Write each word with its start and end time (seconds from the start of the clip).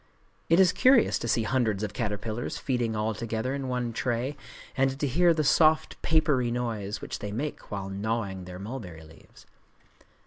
It 0.49 0.59
is 0.59 0.71
curious 0.71 1.19
to 1.19 1.27
see 1.27 1.43
hundreds 1.43 1.83
of 1.83 1.93
caterpillars 1.93 2.57
feeding 2.57 2.95
all 2.95 3.13
together 3.13 3.53
in 3.53 3.67
one 3.67 3.93
tray, 3.93 4.35
and 4.75 4.99
to 4.99 5.05
hear 5.05 5.31
the 5.31 5.43
soft 5.43 6.01
papery 6.01 6.49
noise 6.49 7.01
which 7.01 7.19
they 7.19 7.31
make 7.31 7.69
while 7.69 7.87
gnawing 7.87 8.45
their 8.45 8.57
mulberry 8.57 9.03
leaves. 9.03 9.45